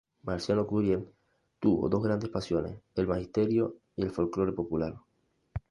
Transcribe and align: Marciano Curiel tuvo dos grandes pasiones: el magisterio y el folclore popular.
Marciano 0.23 0.65
Curiel 0.65 1.13
tuvo 1.59 1.87
dos 1.87 2.01
grandes 2.03 2.31
pasiones: 2.31 2.75
el 2.95 3.05
magisterio 3.07 3.77
y 3.95 4.01
el 4.01 4.09
folclore 4.09 4.51
popular. 4.51 4.97